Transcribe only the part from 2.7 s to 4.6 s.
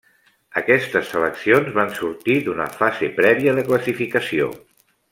fase prèvia de classificació.